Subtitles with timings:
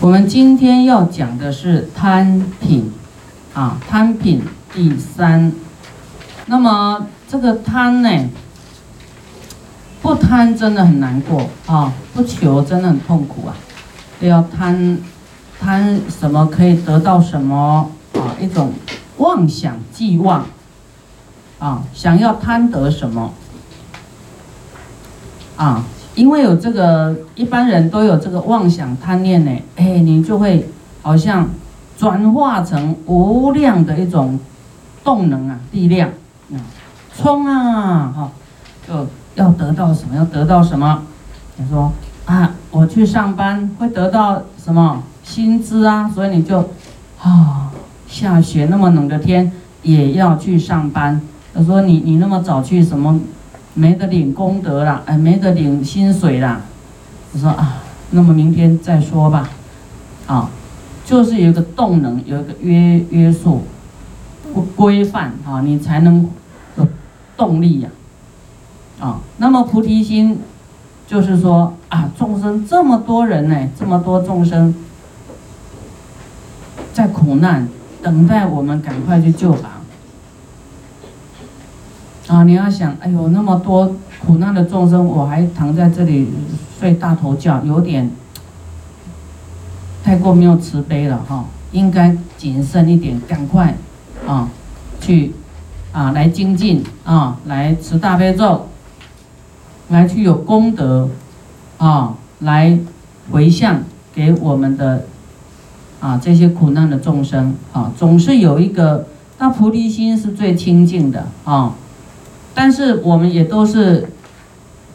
[0.00, 2.90] 我们今天要讲的是贪品，
[3.52, 4.42] 啊，贪品
[4.72, 5.52] 第三。
[6.46, 8.08] 那么这个贪呢，
[10.00, 13.54] 不贪真的很难过啊，不求真的很痛苦啊。
[14.20, 14.96] 要贪，
[15.60, 18.32] 贪什么可以得到什么啊？
[18.40, 18.72] 一种
[19.18, 20.46] 妄想寄望，
[21.58, 23.34] 啊，想要贪得什么，
[25.58, 25.84] 啊。
[26.14, 30.68] 因为有这个，一般人都有这个妄想贪念呢，哎，你就会
[31.02, 31.48] 好像
[31.96, 34.38] 转化成无量的一种
[35.04, 36.08] 动能啊，力量
[36.52, 36.58] 啊，
[37.16, 38.30] 冲啊，哈，
[38.86, 39.06] 就
[39.36, 40.16] 要得到什么？
[40.16, 41.02] 要得到什么？
[41.56, 41.92] 你说
[42.26, 46.10] 啊，我去上班会得到什么薪资啊？
[46.12, 46.58] 所以你就
[47.22, 47.70] 啊，
[48.08, 49.50] 下雪那么冷的天
[49.82, 51.20] 也要去上班。
[51.54, 53.18] 他说你你那么早去什么？
[53.80, 56.60] 没得领功德了，哎，没得领薪水了。
[57.32, 57.78] 我说啊，
[58.10, 59.48] 那么明天再说吧。
[60.26, 60.50] 啊，
[61.06, 63.62] 就是有一个动能，有一个约约束、
[64.52, 66.28] 不规范啊，你才能
[66.76, 66.86] 有
[67.38, 67.88] 动力呀。
[69.00, 70.38] 啊，那么菩提心
[71.08, 74.74] 就是说啊，众生这么多人呢，这么多众生
[76.92, 77.66] 在苦难，
[78.02, 79.79] 等待我们赶快去救拔。
[82.30, 83.92] 啊，你要想，哎呦，那么多
[84.24, 86.28] 苦难的众生，我还躺在这里
[86.78, 88.08] 睡大头觉，有点
[90.04, 93.74] 太过没有慈悲了哈，应该谨慎一点，赶快
[94.28, 94.48] 啊，
[95.00, 95.32] 去
[95.90, 98.68] 啊来精进啊，来持大悲咒，
[99.88, 101.08] 来去有功德
[101.78, 102.78] 啊，来
[103.32, 103.82] 回向
[104.14, 105.04] 给我们的
[105.98, 111.74] 啊这些苦难的众生啊，总是有一个那菩提心是最清净的啊。
[112.54, 114.10] 但是我们也都是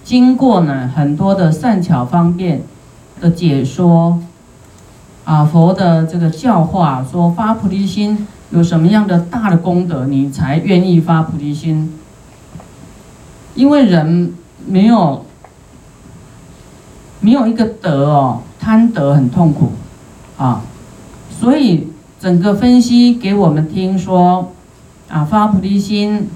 [0.04, 2.62] 经过呢很多的善巧方便
[3.20, 4.20] 的解说，
[5.24, 11.94] 啊佛的这个教化说发菩提心有什么样的大的功德，你才愿意发菩提心？
[13.56, 14.34] 因为人
[14.68, 15.26] 没有
[17.22, 19.72] 没有一个德哦，贪得很痛苦
[20.38, 20.62] 啊，
[21.32, 21.88] 所以
[22.20, 24.52] 整个分析给我们听说
[25.08, 26.30] 啊发菩提心。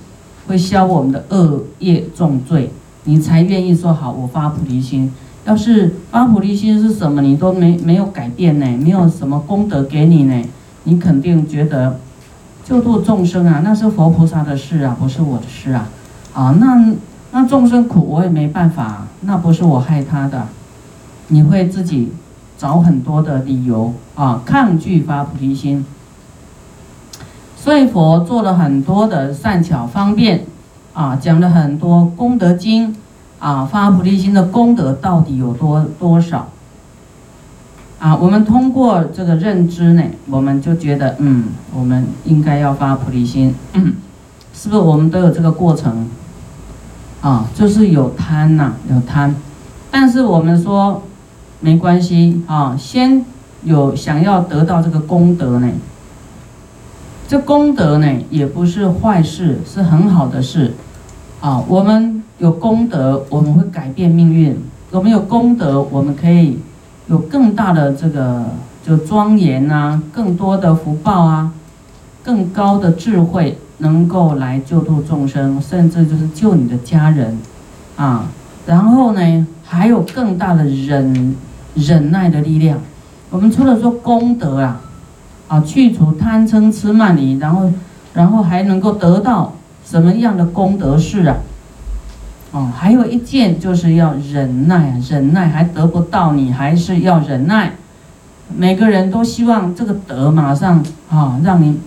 [0.49, 2.71] 会消我们的恶业重罪，
[3.03, 5.11] 你才愿意说好，我发菩提心。
[5.45, 10.43] 要是发菩提心是什么，你都没没有改变呢，没有什么功德给你呢，
[10.85, 11.99] 你肯定觉得
[12.63, 15.87] 救度众生啊，那是佛菩萨的事啊，不是我的事啊。
[16.33, 16.93] 啊，那
[17.31, 20.47] 那众生苦我也没办法，那不是我害他的，
[21.27, 22.11] 你会自己
[22.57, 25.85] 找很多的理由啊，抗拒发菩提心。
[27.69, 30.43] 所以佛做了很多的善巧方便，
[30.91, 32.95] 啊，讲了很多功德经，
[33.37, 36.49] 啊，发菩提心的功德到底有多多少？
[37.99, 43.53] 啊，我们通过这个认知呢，我们就觉得，嗯，我们应该要发菩提心，
[44.51, 44.81] 是不是？
[44.81, 46.09] 我们都有这个过程，
[47.21, 49.35] 啊，就是有贪呐，有贪，
[49.91, 51.03] 但是我们说
[51.59, 53.23] 没关系啊，先
[53.63, 55.69] 有想要得到这个功德呢。
[57.29, 60.73] 这功德呢，也不是坏事，是很好的事，
[61.39, 64.55] 啊，我们有功德，我们会改变命运；
[64.89, 66.57] 我们有功德，我们可以
[67.05, 68.45] 有更大的这个
[68.83, 71.51] 就庄严呐，更多的福报啊，
[72.23, 77.37] 更高的智慧，能够来救度众生，甚至就是救你的家人，
[77.95, 78.25] 啊，
[78.65, 81.35] 然后呢，还有更大的忍
[81.75, 82.79] 忍耐的力量。
[83.29, 84.81] 我们除了说功德啊。
[85.49, 87.69] 啊，去除贪嗔痴慢疑，然后，
[88.13, 91.37] 然后还能够得到什么样的功德事啊？
[92.51, 97.73] 哦，还有一件就是要忍耐，忍耐还得不到，你还是要忍耐。
[98.55, 101.79] 每个人都希望这个德马上啊，让你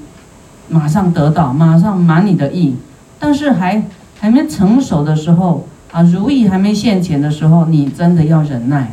[0.68, 2.76] 马上得到，马上满你的意，
[3.18, 3.84] 但是还
[4.20, 8.90] 还没成熟的时候啊，如意还没现前的时候，你真的要忍耐。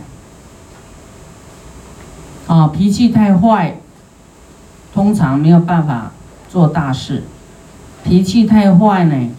[2.45, 3.77] 啊，脾气太坏。
[4.99, 6.11] 通常没有办法
[6.49, 7.23] 做大事，
[8.03, 9.29] 脾气太坏呢，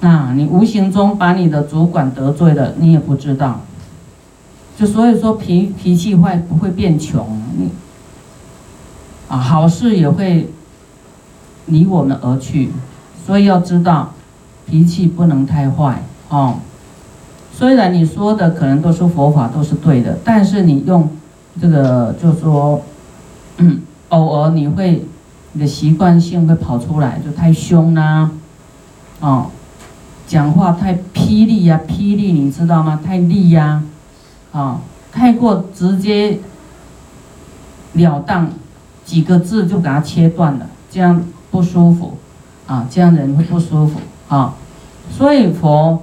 [0.00, 3.60] 那你无形中把你的主管得罪了，你也不知道。
[4.76, 7.68] 就所以说脾脾气坏不会变穷，你
[9.28, 10.50] 啊好事也会
[11.66, 12.72] 离我们而去，
[13.24, 14.14] 所以要知道
[14.66, 16.56] 脾气不能太坏哦。
[17.52, 21.08] 虽然你说的可能都是佛法都是对的，但是你用
[21.60, 22.82] 这个就说，
[23.58, 23.82] 嗯。
[24.08, 25.04] 偶尔你会，
[25.52, 28.30] 你的习惯性会跑出来，就太凶啦，
[29.20, 29.46] 哦，
[30.26, 33.00] 讲话太霹雳呀，霹雳你知道吗？
[33.04, 33.82] 太厉呀，
[34.52, 34.80] 啊，
[35.12, 36.38] 太过直接，
[37.92, 38.50] 了当，
[39.04, 42.16] 几个字就给它切断了，这样不舒服
[42.66, 44.54] 啊，这样人会不舒服啊。
[45.10, 46.02] 所以佛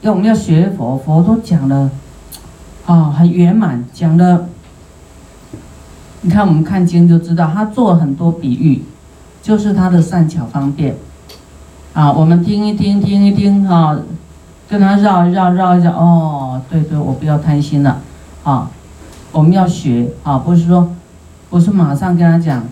[0.00, 1.90] 要我们要学佛，佛都讲了
[2.86, 4.48] 啊，很圆满，讲的。
[6.22, 8.82] 你看我们看经就知道，他做很多比喻，
[9.42, 10.96] 就是他的善巧方便
[11.92, 12.12] 啊。
[12.12, 13.98] 我们听一听，听一听哈，
[14.68, 18.00] 跟他绕一绕，绕一绕哦，对对，我不要贪心了
[18.44, 18.70] 啊。
[19.32, 20.94] 我们要学啊，不是说，
[21.50, 22.62] 不是马上跟他讲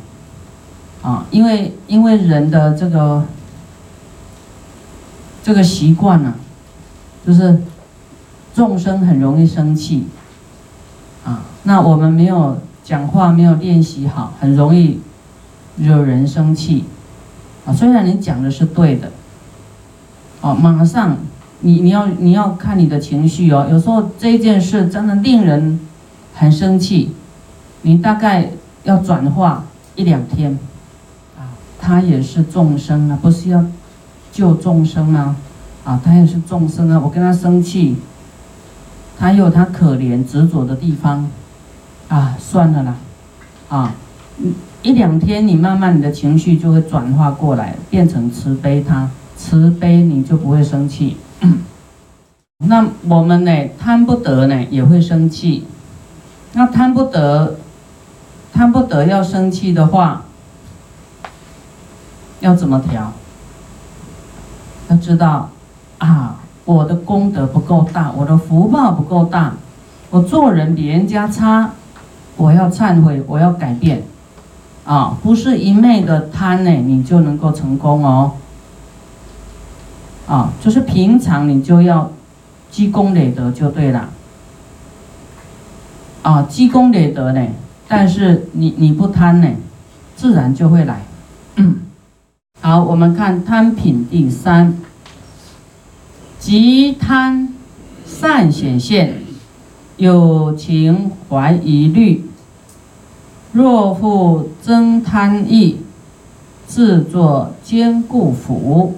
[1.03, 3.25] 啊，因为因为人的这个
[5.43, 6.35] 这个习惯呢，
[7.26, 7.61] 就是
[8.55, 10.06] 众生很容易生气
[11.25, 12.58] 啊，那我们没有
[12.91, 14.99] 讲话，没有练习好，很容易
[15.77, 16.87] 惹人生气
[17.65, 17.73] 啊。
[17.73, 19.13] 虽然你讲的是对的，
[20.41, 21.17] 哦，马上
[21.61, 25.79] 你你要你要看你的情绪哦，有时候这件事真的令人。
[26.33, 27.11] 很生气，
[27.83, 28.51] 你大概
[28.85, 29.65] 要转化
[29.95, 30.59] 一两天，
[31.37, 33.63] 啊，他也是众生啊，不是要
[34.33, 35.37] 救众生啊，
[35.85, 37.97] 啊，他也是众生啊，我跟他生气，
[39.19, 41.29] 他有他可怜执着的地方，
[42.11, 42.95] 啊，算了啦，
[43.69, 43.95] 啊，
[44.83, 51.17] 一两天你慢慢你的情绪就会转化过来，变成慈悲他，慈悲你就不会生气。
[52.67, 55.65] 那我们呢，贪不得呢，也会生气。
[56.53, 57.57] 那贪不得，
[58.53, 60.25] 贪不得要生气的话，
[62.41, 63.13] 要怎么调？
[64.89, 65.49] 要知道
[65.99, 69.55] 啊，我的功德不够大，我的福报不够大，
[70.11, 71.71] 我做人比人家差，
[72.41, 74.03] 我要忏悔，我要改变，
[74.87, 78.33] 啊，不是一昧的贪呢，你就能够成功哦。
[80.27, 82.11] 啊，就是平常你就要
[82.71, 84.09] 积功累德就对了。
[86.23, 87.47] 啊，积功累德呢，
[87.87, 89.49] 但是你你不贪呢，
[90.17, 91.03] 自然就会来。
[92.63, 94.79] 好，我们看贪品第三，
[96.39, 97.53] 即贪
[98.07, 99.15] 善显现，
[99.99, 102.25] 有情怀疑虑，
[103.52, 105.79] 若复增贪意，
[106.67, 108.94] 自作坚固府，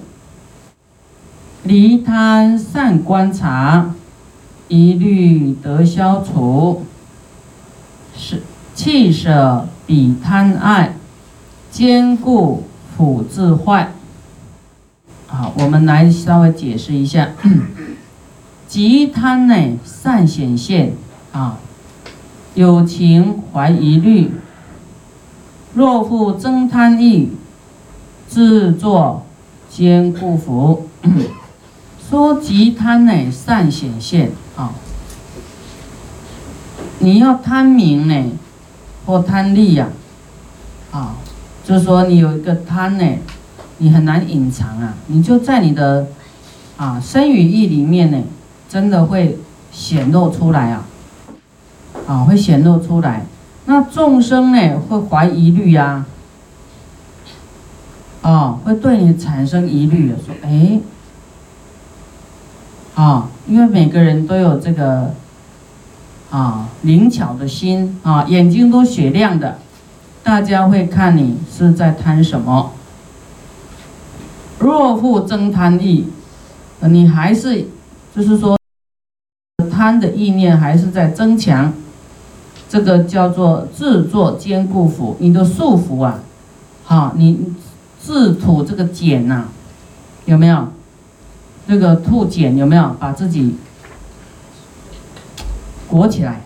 [1.63, 3.95] 离贪善观察，
[4.67, 6.83] 疑虑得消除。
[8.15, 8.43] 是
[8.75, 10.95] 气舍比贪爱，
[11.71, 12.63] 坚固
[12.95, 13.91] 辅自坏。
[15.25, 17.29] 好，我们来稍微解释一下。
[18.67, 20.93] 极贪呢，善显现
[21.31, 21.57] 啊，
[22.55, 24.31] 有情怀疑虑，
[25.73, 27.29] 若复增贪欲，
[28.27, 29.25] 自作
[29.69, 30.87] 坚固福。
[32.09, 34.31] 说极贪呢，善显现。
[34.55, 34.71] 啊。
[36.99, 38.23] 你要贪名呢，
[39.05, 39.89] 或贪利呀，
[40.91, 41.15] 啊，
[41.65, 43.05] 就是说你有一个贪呢，
[43.79, 46.07] 你很难隐藏啊，你就在你的
[46.77, 48.21] 啊身语意里面呢，
[48.69, 49.39] 真的会
[49.71, 50.85] 显露出来啊，
[52.07, 53.25] 啊，会显露出来。
[53.65, 56.05] 那众生呢，会怀疑虑呀，
[58.21, 60.79] 啊，会对你产生疑虑，说哎，
[62.95, 65.13] 啊，因为每个人都有这个。
[66.33, 69.59] 啊，灵巧的心啊，眼睛都雪亮的，
[70.23, 72.71] 大家会看你是在贪什么。
[74.57, 76.07] 若复增贪意，
[76.79, 77.67] 你还是
[78.15, 78.57] 就是说
[79.69, 81.71] 贪的意念还是在增强，
[82.73, 86.21] 这个叫做自作坚固缚，你的束缚啊，
[86.83, 87.53] 好，你
[88.01, 89.45] 自吐这个茧呐，
[90.25, 90.69] 有没有？
[91.67, 92.95] 这个吐茧有没有？
[92.99, 93.57] 把自己。
[95.87, 96.41] 裹起来，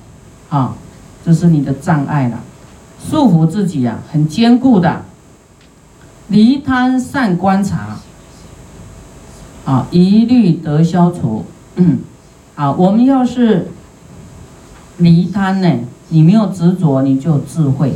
[0.50, 0.75] 啊，
[1.24, 2.41] 这是你的障碍了，
[3.10, 5.05] 束缚自己啊，很坚固的。
[6.27, 8.00] 离贪善观察，
[9.63, 11.46] 啊，一律得消除。
[11.75, 12.00] 嗯，
[12.55, 13.69] 好，我们要是
[14.98, 15.74] 离贪呢，
[16.10, 17.94] 你没有执着，你就智慧。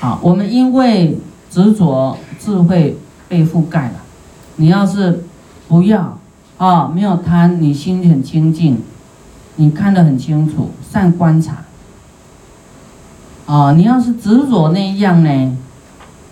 [0.00, 1.18] 啊，我们因为
[1.50, 2.96] 执着，智慧
[3.28, 3.94] 被覆盖了。
[4.56, 5.24] 你要是
[5.68, 6.18] 不要
[6.56, 8.78] 啊，没有贪，你心里很清净。
[9.56, 11.58] 你看得很清楚，善观察。
[13.46, 15.56] 啊，你要是执着那样呢，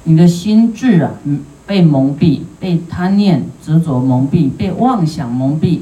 [0.05, 1.11] 你的心智啊，
[1.67, 5.81] 被蒙蔽，被贪念执着蒙蔽，被妄想蒙蔽。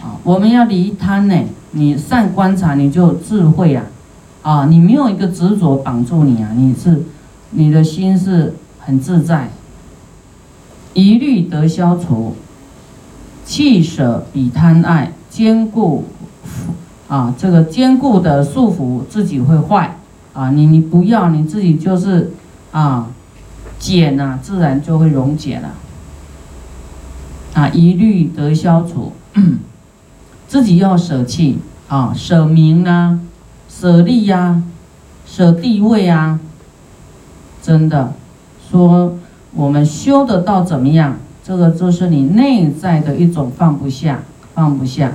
[0.00, 1.34] 啊，我们要离贪呢，
[1.72, 3.84] 你善观察，你就智慧啊。
[4.46, 7.02] 啊，你没有一个执着绑住你啊，你是，
[7.50, 9.50] 你的心是很自在，
[10.94, 12.36] 一律得消除，
[13.44, 16.04] 弃舍比贪爱坚固。
[17.08, 19.96] 啊，这个坚固的束缚自己会坏，
[20.32, 22.30] 啊，你你不要，你自己就是
[22.70, 23.08] 啊，
[23.80, 25.74] 减呐，自然就会溶解了。
[27.54, 29.10] 啊，一律得消除，
[30.46, 33.20] 自己要舍弃啊，舍名呢，
[33.78, 34.62] 舍利呀，
[35.26, 36.40] 舍地位啊，
[37.60, 38.14] 真的
[38.70, 39.14] 说
[39.52, 41.16] 我们修得到怎么样？
[41.44, 44.20] 这个就是你内在的一种放不下，
[44.54, 45.12] 放不下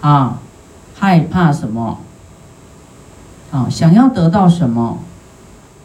[0.00, 0.40] 啊，
[0.96, 1.98] 害怕什么？
[3.52, 4.98] 啊，想要得到什么？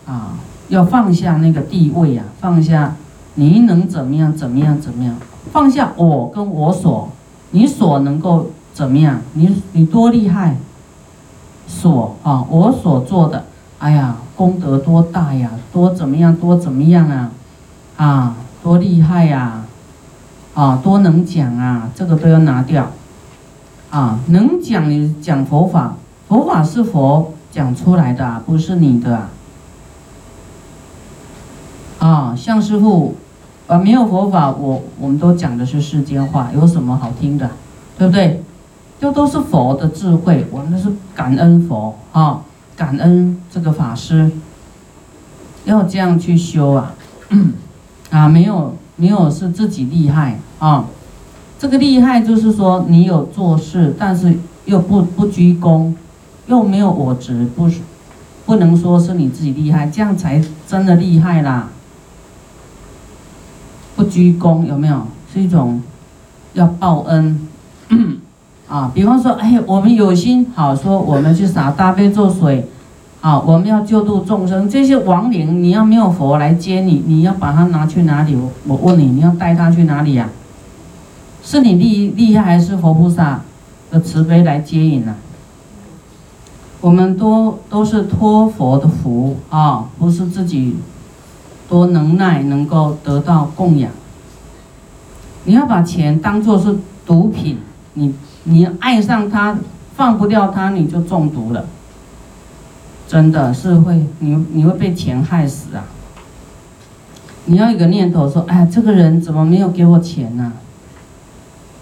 [0.08, 0.34] 啊，
[0.70, 2.96] 要放下那个地位啊，放下
[3.36, 4.36] 你能怎么样？
[4.36, 4.82] 怎么样？
[4.82, 5.16] 怎么样？
[5.52, 7.12] 放下我跟我所，
[7.52, 9.22] 你所能够怎么样？
[9.34, 10.58] 你你多厉害？
[11.68, 13.46] 所啊，我所做的，
[13.80, 15.52] 哎呀，功德多大呀？
[15.72, 16.36] 多怎么样？
[16.36, 17.32] 多怎么样啊？
[17.98, 19.66] 啊，多厉害呀？
[20.54, 21.90] 啊，多能讲啊？
[21.96, 22.92] 这个都要拿掉。
[23.90, 25.96] 啊，能讲你讲佛法，
[26.28, 29.28] 佛法是佛讲出来的，不是你的。
[32.00, 33.16] 啊，向师傅。
[33.68, 37.50] 啊，没有佛法，我我们都讲的是世间话，有什么好听的，
[37.98, 38.44] 对不对？
[39.00, 42.42] 就都是佛的智慧，我们是感恩佛啊，
[42.76, 44.32] 感恩这个法师，
[45.66, 46.94] 要这样去修啊，
[48.10, 50.86] 啊，没有没有是自己厉害啊，
[51.60, 55.96] 这个厉害就是说你有做事，但是又不不居功，
[56.48, 57.82] 又没有我执，不是
[58.46, 61.70] 不能说是你自己厉害，这样才真的厉害啦。
[63.96, 65.08] 不居功有没有？
[65.34, 65.82] 是一种
[66.54, 67.46] 要报恩
[68.68, 68.92] 啊！
[68.94, 72.68] 比方说，哎，我们有心好说，我们去洒大悲咒水，
[73.22, 74.70] 啊，我们要救度众生。
[74.70, 78.36] 这些亡灵，你要没有佛来接你，你要把它拿去哪里？
[78.36, 80.30] 我我问你，你要带他去哪里呀？
[81.44, 83.42] 是你厉厉害，还是佛菩萨
[83.92, 85.16] 的慈悲来接引呢？
[86.82, 90.76] 我们都都是托佛的福啊，不是自己。
[91.68, 93.90] 多能耐能够得到供养，
[95.46, 97.58] 你要把钱当做是毒品，
[97.96, 98.14] 你
[98.46, 99.58] 你爱上他，
[99.96, 101.66] 放不掉他，你就中毒了。
[103.08, 105.84] 真的是会，你你会被钱害死啊！
[107.46, 110.54] 你要一个念头说，哎，这个人怎么没有给我钱呢？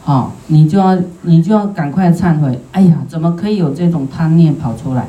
[0.03, 2.60] 好，你就要你就要赶快忏悔。
[2.74, 5.08] 哎呀，怎么可以有这种贪念跑出来？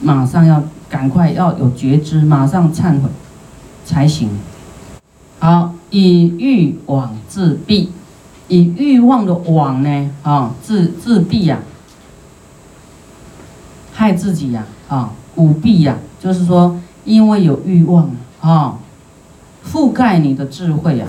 [0.00, 3.08] 马上要赶快要有觉知，马上忏悔。
[3.84, 4.30] 才行。
[5.38, 7.88] 好，以欲网自毙，
[8.48, 11.58] 以欲望的网呢，啊，自自闭呀，
[13.92, 18.10] 害自己呀，啊，五闭呀，就是说，因为有欲望
[18.40, 18.78] 啊，
[19.64, 21.06] 覆盖你的智慧呀，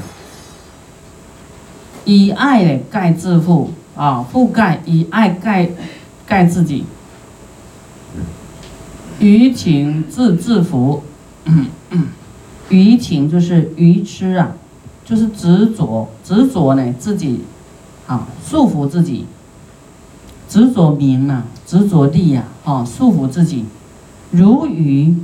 [2.05, 5.69] 以爱盖自负啊，覆盖以爱盖
[6.25, 6.85] 盖自己，
[9.19, 11.03] 于情自自服。
[12.69, 14.51] 愚情就是愚痴啊，
[15.07, 17.41] 就是执着，执着呢自己，
[18.07, 19.25] 啊束缚自己，
[20.49, 23.63] 执着名啊，执着利呀，啊束缚自己，
[24.31, 25.15] 如鱼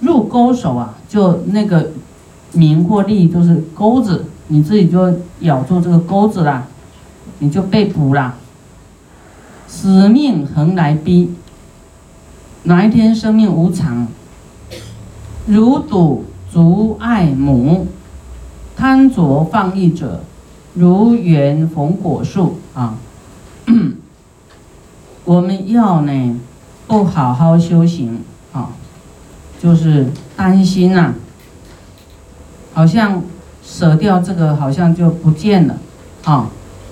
[0.00, 1.92] 入钩手啊，就那个
[2.52, 6.66] 名或利都是钩子，你自己就咬住这个钩子啦，
[7.38, 8.34] 你就被捕啦，
[9.66, 11.32] 死命横来逼，
[12.64, 14.06] 哪一天生命无常，
[15.46, 16.24] 如赌。
[16.52, 17.88] 足爱母，
[18.76, 20.22] 贪着放逸者，
[20.74, 22.58] 如缘逢果树。
[22.74, 22.94] 啊！
[25.24, 26.40] 我们要呢，
[26.86, 28.22] 不好好修行。
[28.52, 28.70] 啊，
[29.60, 31.14] 就是担心呐，
[32.72, 33.22] 好像
[33.64, 35.78] 舍掉这个，好像就不见了。
[36.24, 36.48] 啊。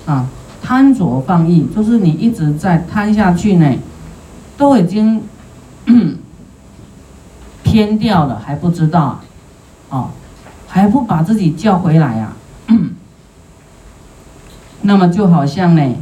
[0.07, 0.29] 啊！
[0.63, 3.77] 贪着放逸，就是你一直在贪下去呢，
[4.57, 5.21] 都已经
[7.65, 9.25] 偏掉了，还不知道啊。
[9.91, 10.11] 哦，
[10.75, 12.33] 还不把自己叫回来呀？
[14.81, 15.95] 那么就好像呢，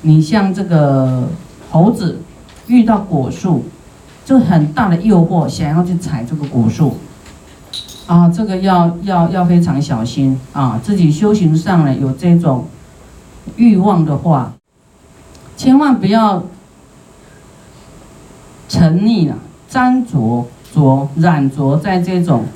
[0.00, 1.28] 你像这个
[1.70, 2.22] 猴子
[2.66, 3.66] 遇到果树，
[4.24, 6.96] 就很大的诱惑，想要去采这个果树，
[8.06, 10.80] 啊，这个要要要非常小心啊！
[10.82, 12.66] 自己修行上呢有这种
[13.56, 14.54] 欲望的话，
[15.58, 16.42] 千万不要
[18.66, 19.36] 沉溺了、
[19.68, 22.46] 沾着、着染着在这种。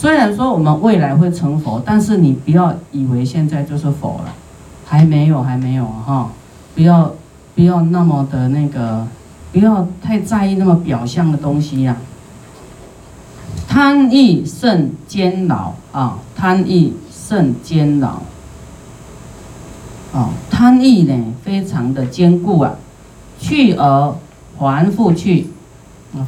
[0.00, 4.32] 虽然说我们未来会成佛，但是你不要以为现在就是佛了，
[4.86, 6.30] 还没有，还没有哈！
[6.76, 7.12] 不要，
[7.56, 9.04] 不要那么的那个，
[9.50, 11.96] 不要太在意那么表象的东西呀。
[13.66, 16.18] 贪欲甚煎熬啊！
[16.36, 18.22] 贪欲甚煎熬。
[20.12, 22.76] 哦，贪欲呢，非常的坚固啊！
[23.40, 24.14] 去而
[24.56, 25.48] 还复去，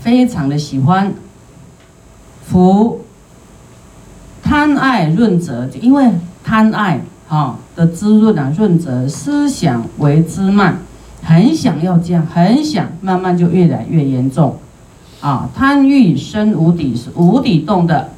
[0.03, 1.15] 非常的喜欢。
[2.45, 3.03] 福
[4.51, 6.11] 贪爱润泽，因为
[6.43, 10.79] 贪爱啊的滋润啊润泽，思想为之慢，
[11.23, 14.57] 很想要这样，很想，慢慢就越来越严重。
[15.21, 18.09] 啊，贪欲深无底，是无底洞的。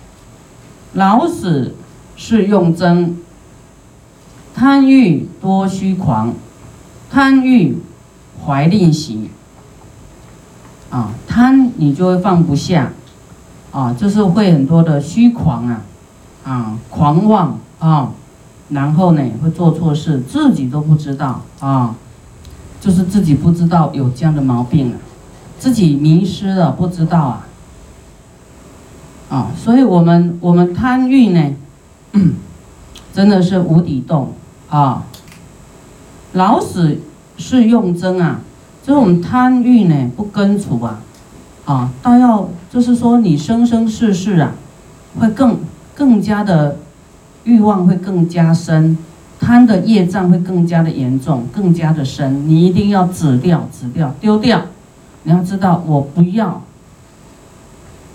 [0.94, 1.74] 老死
[2.16, 3.18] 是用真，
[4.54, 6.32] 贪欲多虚狂，
[7.10, 7.76] 贪欲
[8.42, 9.28] 怀吝习。
[10.88, 12.90] 啊，贪你就会放不下。
[13.70, 15.82] 啊，就是会很多的虚狂啊，
[16.44, 18.10] 啊，狂妄啊，
[18.68, 21.94] 然后呢会做错事，自己都不知道啊，
[22.80, 24.96] 就是自己不知道有这样的毛病啊，
[25.58, 27.46] 自己迷失了不知道啊，
[29.30, 31.54] 啊，所以我们我们贪欲呢，
[33.12, 34.32] 真的是无底洞
[34.68, 35.04] 啊，
[36.32, 36.98] 老死
[37.36, 38.40] 是用真啊，
[38.84, 41.00] 这种贪欲呢不根除啊。
[41.64, 44.52] 啊，倒要就是说，你生生世世啊，
[45.20, 45.56] 会更
[45.94, 46.76] 更加的
[47.44, 48.96] 欲望会更加深，
[49.38, 52.48] 贪的业障会更加的严重，更加的深。
[52.48, 54.62] 你一定要止掉，止掉，丢掉。
[55.24, 56.62] 你要知道，我不要。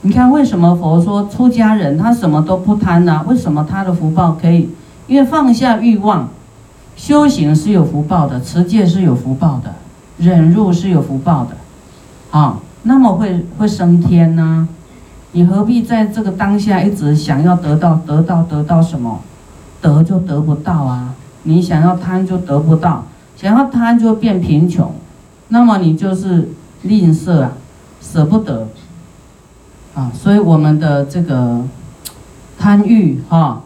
[0.01, 3.25] 你看，为什么佛说出家人他什么都不贪呢？
[3.27, 4.69] 为什么他的福报可以？
[5.07, 6.29] 因为放下欲望，
[6.96, 9.74] 修行是有福报的，持戒是有福报的，
[10.17, 11.57] 忍辱是有福报的，
[12.31, 12.60] 啊。
[12.84, 14.67] 那么会会升天呢？
[15.38, 19.20] 你何必在这个当下一直想要得到得到得到什么？
[19.79, 21.13] 得就得不到啊！
[21.44, 23.03] 你想要贪就得不到，
[23.36, 24.91] 想要贪就变贫穷，
[25.50, 26.50] 那么你就是
[26.82, 27.51] 吝啬啊，
[28.01, 28.67] 舍不得
[29.94, 30.12] 啊！
[30.12, 31.62] 所以我们的这个
[32.58, 33.62] 贪欲哈，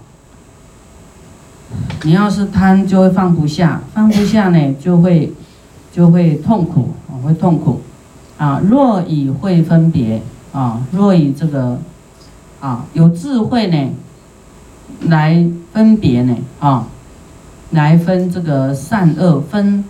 [2.04, 5.32] 你要是贪就会放不下，放不下呢就会
[5.94, 7.80] 就会痛苦啊，会痛苦。
[8.38, 10.22] 啊，若以会分别
[10.54, 11.80] 啊，若以这个
[12.60, 13.90] 啊有智慧呢，
[15.08, 16.88] 来分别呢啊，
[17.72, 19.84] 来分这个善恶分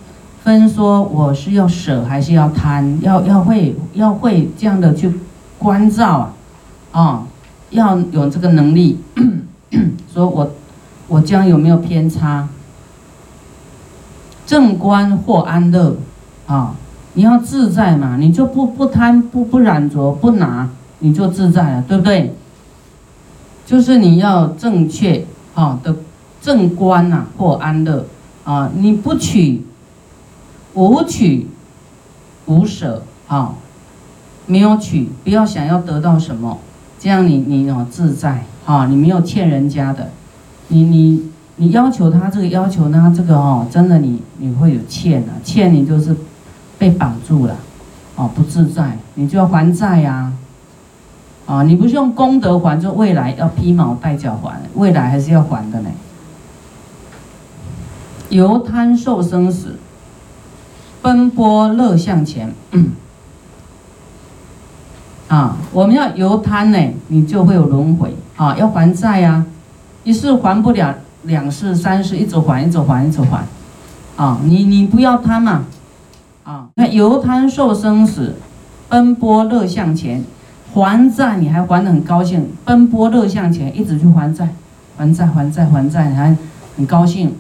[0.44, 5.12] 分说我是要舍还是要贪，要要会要会这样的去
[5.58, 6.32] 关照
[6.92, 7.28] 啊啊，
[7.72, 9.00] 要有这个能力，
[10.14, 10.52] 说我
[11.08, 12.48] 我将有没有偏差，
[14.46, 15.96] 正观或安乐
[16.46, 16.76] 啊。
[17.14, 20.70] 你要自在嘛，你就不不贪不不染着不拿，
[21.00, 22.34] 你就自在了，对不对？
[23.66, 25.96] 就是你要正确啊的
[26.42, 28.06] 正观呐或安乐
[28.44, 29.64] 啊，你不取
[30.74, 31.48] 无取
[32.46, 33.56] 无舍啊，
[34.46, 36.60] 没有取，不要想要得到什么，
[36.98, 40.10] 这样你你哦自在啊，你没有欠人家的，
[40.70, 46.16] 你你你要求他这个要求他这个哦，真的你你会有欠啊，欠你就是。
[46.82, 47.56] 被绑住了，
[48.16, 50.34] 哦，不自在，你就要还债呀，
[51.46, 55.92] 啊，你不是用功德还，就未来要披毛戴角还，未来还是要还的呢。
[58.30, 59.78] 由贪受生死，
[61.04, 62.52] 奔波乐向前，
[65.28, 69.46] 啊，我们要由贪呢，你就会有轮回，啊，要还债呀，
[70.04, 73.46] 一世还不了，两世、三世，一直还，一直还，一直还，
[74.16, 75.66] 啊，你你不要贪嘛。
[76.52, 78.36] 啊那由贪受生死，
[78.90, 80.22] 奔波乐向前，
[80.74, 84.50] 还债你还还得很高兴，奔波乐向前，一直去还债，
[84.98, 86.36] 还债还债还债，你还
[86.76, 87.34] 很高兴。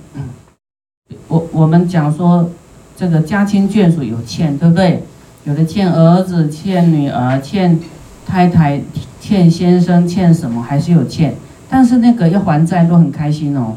[1.28, 2.50] 我我们讲说，
[2.95, 5.04] 这个家亲眷属有欠，对不对？
[5.43, 7.78] 有的欠儿子，欠女儿，欠
[8.26, 8.82] 太太，
[9.19, 11.36] 欠先生，欠什么还是有欠，
[11.69, 13.74] 但是那个要还债都很开心哦，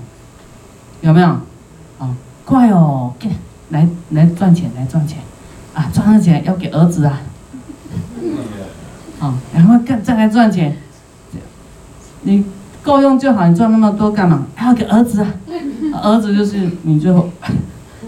[1.01, 1.27] 有没有？
[1.99, 3.29] 啊，快哦，给。
[3.71, 5.19] 来来赚钱，来赚钱，
[5.75, 7.21] 啊，赚了钱要给儿子啊，
[9.21, 10.77] 啊， 然后干再来赚钱，
[12.23, 12.45] 你
[12.83, 14.47] 够用就好，你赚那么多干嘛？
[14.55, 15.31] 还要给儿子啊，
[16.03, 17.29] 儿子就是你最后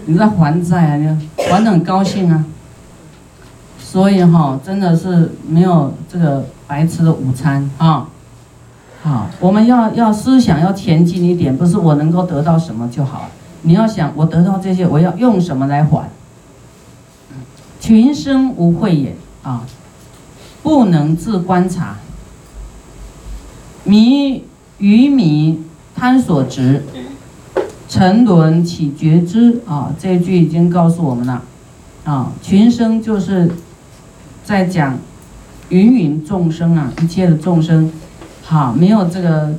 [0.05, 1.07] 你在还债啊，你
[1.49, 2.45] 还的很高兴啊，
[3.79, 8.07] 所以哈，真的是没有这个白吃的午餐啊，
[9.01, 13.29] 好，我们要要思想要前进一点，不是我能够得到什么就好。
[13.67, 16.09] 你要想，我得到这些，我要用什么来还？
[17.81, 19.65] 群生无慧也啊，
[20.63, 21.97] 不能自观察。
[23.83, 24.45] 迷
[24.77, 26.85] 愚迷贪所执，
[27.89, 29.93] 沉沦起觉知啊！
[29.99, 31.41] 这句已经告诉我们了
[32.05, 32.31] 啊。
[32.41, 33.51] 群生就是
[34.45, 34.97] 在讲
[35.69, 37.91] 芸芸众生啊，一切的众生，
[38.43, 39.53] 好，没有这个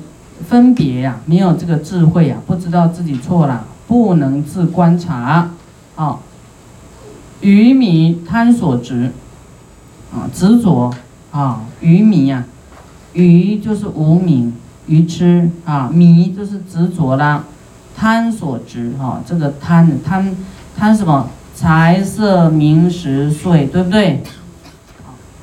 [0.48, 3.66] 分别呀，没有这个智慧啊，不知道自己错了。
[3.88, 5.50] 不能自观察，
[5.96, 6.18] 啊，
[7.40, 9.10] 愚迷贪所执，
[10.12, 10.94] 啊，执着。
[11.30, 12.46] 啊，愚迷啊，
[13.12, 14.54] 愚就是无明，
[14.86, 17.44] 愚痴啊，迷就是执着啦，
[17.94, 20.34] 贪所执哈，这个贪贪
[20.74, 21.28] 贪什么？
[21.54, 24.22] 财色名食睡，对不对？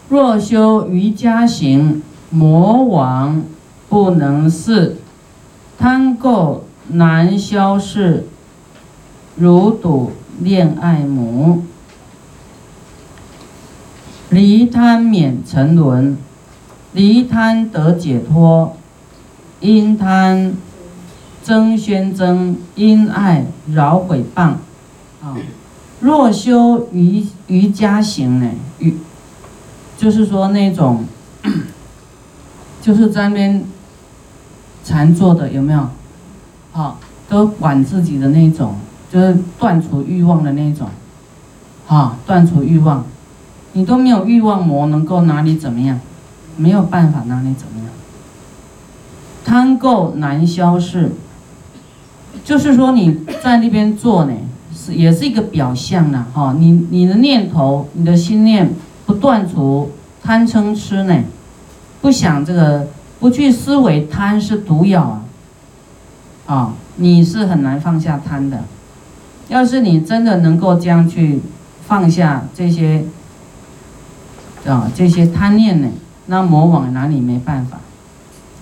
[0.10, 3.44] 若修瑜伽行，魔王
[3.88, 4.98] 不能视，
[5.78, 8.28] 贪垢难消逝，
[9.38, 11.64] 如赌恋爱母。
[14.32, 16.18] 离贪免沉沦，
[16.94, 18.76] 离贪得解脱，
[19.62, 20.56] 因贪
[21.44, 24.56] 增宣增，因爱扰毁谤。
[25.22, 25.38] 啊，
[26.02, 28.50] 若修瑜瑜伽行呢？
[28.80, 28.98] 瑜
[29.98, 31.06] 就是说那种，
[32.82, 33.64] 就是在那边
[34.84, 35.88] 禅坐的有没有？
[36.74, 38.76] 好，都管自己的那种，
[39.16, 40.90] 就是断除欲望的那种，
[41.88, 43.06] 啊，断除欲望。
[43.72, 45.98] 你都没有欲望魔能够拿你怎么样？
[46.58, 47.88] 没有办法拿你怎么样？
[49.46, 51.14] 贪垢难消逝，
[52.44, 54.34] 就是说你在那边做呢，
[54.76, 58.70] 是也是一个表象呢，哈，你你的念头、你的心念
[59.06, 61.24] 不断除贪嗔痴呢，
[62.02, 62.88] 不想这个，
[63.22, 65.24] 不去思维贪是毒药啊，
[66.48, 68.66] 啊，你是很难放下贪的。
[69.48, 71.42] 要是你真的能够这样去
[71.86, 73.04] 放下这些。
[74.68, 75.88] 啊，这些贪念呢，
[76.26, 77.78] 那魔王拿你没办法，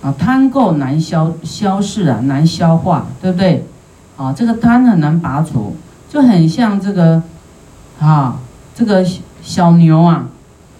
[0.02, 3.64] 啊，贪垢难消消逝啊，难消化，对不对？
[4.18, 5.74] 啊，这个贪很难拔除，
[6.10, 7.22] 就很像这个，
[7.98, 8.38] 啊，
[8.74, 9.02] 这个
[9.40, 10.26] 小牛啊，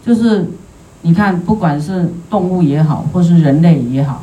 [0.05, 0.51] 就是
[1.01, 4.23] 你看，不管是动物也好，或是人类也好，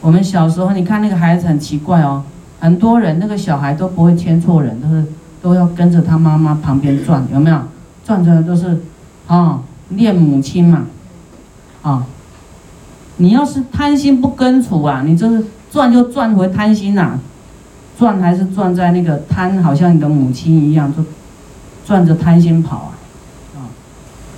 [0.00, 2.22] 我们小时候你看那个孩子很奇怪哦，
[2.60, 5.04] 很多人那个小孩都不会牵错人，都是
[5.42, 7.58] 都要跟着他妈妈旁边转，有没有？
[8.04, 8.78] 转转都是，
[9.26, 9.60] 啊。
[9.90, 10.84] 恋母亲嘛，
[11.80, 12.04] 啊，
[13.16, 17.12] 你要是贪心不根除啊，你就是转就转回贪心呐，
[17.98, 21.02] 转还是转在那个贪，好像你的母亲一样，就
[21.86, 22.92] 转着贪心跑啊，
[23.56, 23.72] 啊，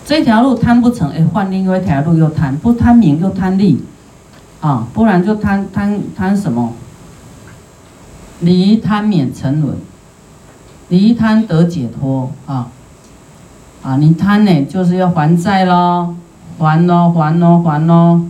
[0.06, 3.83] 这条路贪不成，哎，换另外一条路又贪，不贪名又贪利，
[4.61, 6.72] 啊，不然就贪贪贪什么？
[8.40, 9.76] 离贪免沉沦，
[10.88, 12.68] 离贪得解脱啊。
[13.83, 16.14] 啊，你贪呢，就是要还债喽，
[16.59, 18.20] 还喽，还喽，还喽。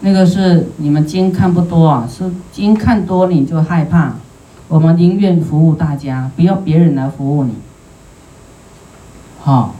[0.00, 4.14] 那个是你们经看不多啊，是经看多你就害怕。
[4.66, 7.54] 我们宁愿服务大家，不要别人来服务你。
[9.40, 9.74] 好，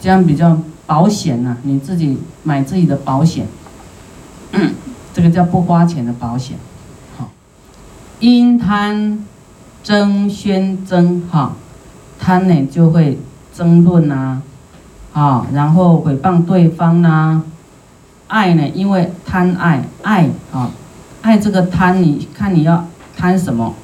[0.00, 3.46] 这样比较保险呐，你自己买自己的保险，
[5.12, 6.56] 这个叫不花钱的保险。
[8.20, 9.24] 因贪
[9.82, 11.52] 争宣争，哈。
[12.18, 13.18] 贪呢就会
[13.54, 14.40] 争论呐，
[15.12, 17.42] 啊，然后诽谤对方呐；
[18.26, 20.70] 爱呢，因为贪爱爱啊，
[21.20, 23.74] 爱这个贪，你看你要贪什么？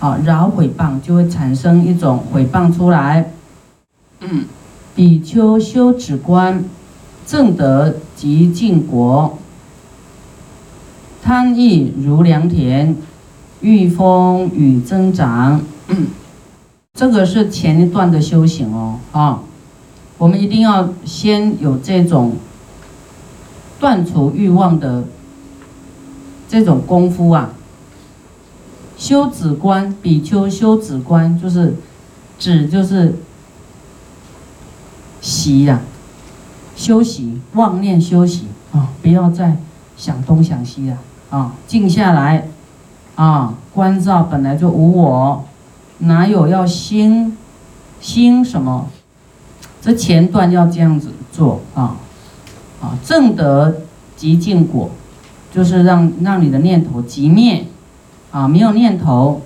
[0.00, 3.30] 啊，饶诽谤就会产生一种诽谤出来。
[4.20, 4.46] 嗯，
[4.96, 6.64] 比丘修止观，
[7.26, 9.38] 正得极净国。
[11.22, 12.96] 贪欲如良田，
[13.62, 15.62] 遇风雨增长。
[16.94, 19.40] 这个是前一段的修行哦，啊，
[20.18, 22.36] 我们一定要先有这种
[23.80, 25.04] 断除欲望的
[26.48, 27.54] 这种功夫啊。
[28.98, 31.74] 修止观，比丘修止观，就是
[32.38, 33.16] 止就是
[35.20, 35.80] 息呀，
[36.76, 39.56] 休息，妄念休息啊，不要再
[39.96, 40.98] 想东想西了
[41.30, 42.46] 啊，静下来
[43.16, 45.44] 啊，关照本来就无我。
[45.98, 47.36] 哪有要心，
[48.00, 48.88] 心什么？
[49.80, 51.96] 这前段要这样子做啊，
[52.80, 53.82] 啊，正得
[54.16, 54.90] 极净果，
[55.52, 57.66] 就是让让你的念头极灭，
[58.30, 59.42] 啊，没有念头，